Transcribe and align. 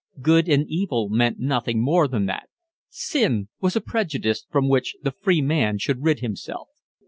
Good 0.19 0.49
and 0.49 0.65
evil 0.67 1.09
meant 1.09 1.37
nothing 1.37 1.79
more 1.79 2.07
than 2.07 2.25
that. 2.25 2.49
Sin 2.89 3.49
was 3.59 3.75
a 3.75 3.81
prejudice 3.81 4.47
from 4.49 4.67
which 4.67 4.97
the 5.03 5.11
free 5.11 5.43
man 5.43 5.77
should 5.77 6.01
rid 6.03 6.21
himself. 6.21 6.69